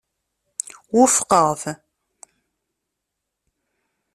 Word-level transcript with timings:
Wufqeɣ-t. 0.95 1.63